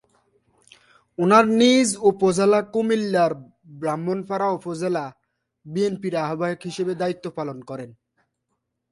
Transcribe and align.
উনার 1.17 1.45
নিজ, 1.59 1.87
উপজেলা 2.09 2.59
কুমিল্লার 2.73 3.31
ব্রাহ্মণপাড়া 3.79 4.47
উপজেলা 4.57 5.05
বিএনপির 5.65 6.15
আহবায়ক 6.25 6.61
হিসেবে 6.69 6.93
দায়িত্ব 7.01 7.25
পালন 7.37 7.57
করেন। 7.69 7.89